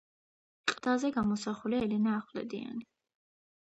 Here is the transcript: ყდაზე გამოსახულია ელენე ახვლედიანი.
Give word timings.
ყდაზე 0.71 1.13
გამოსახულია 1.19 1.85
ელენე 1.91 2.15
ახვლედიანი. 2.19 2.87